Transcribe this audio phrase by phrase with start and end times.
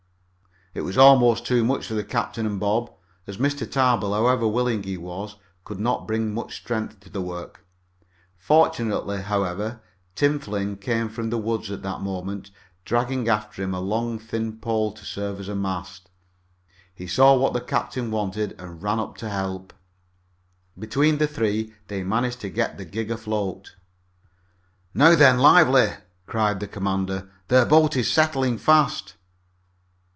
[0.73, 2.93] It was almost too much for the captain and Bob,
[3.27, 3.69] as Mr.
[3.69, 5.35] Tarbill, however willing he was,
[5.65, 7.65] could not bring much strength to the work.
[8.37, 9.81] Fortunately, however,
[10.15, 12.51] Tim Flynn came from the woods at that moment,
[12.85, 16.09] dragging after him a long thin pole to serve as a mast.
[16.95, 19.73] He saw what the captain wanted and ran up to help.
[20.79, 23.75] Between the three they managed to get the gig afloat.
[24.93, 25.37] "Now then!
[25.37, 25.89] Lively!"
[26.27, 27.29] cried the commander.
[27.49, 29.15] "Their boat is settling fast!"